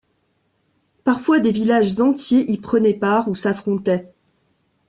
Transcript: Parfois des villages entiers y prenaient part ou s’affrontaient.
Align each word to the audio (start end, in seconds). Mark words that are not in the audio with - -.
Parfois 1.03 1.39
des 1.39 1.51
villages 1.51 1.99
entiers 1.99 2.51
y 2.51 2.57
prenaient 2.57 2.95
part 2.95 3.27
ou 3.27 3.35
s’affrontaient. 3.35 4.11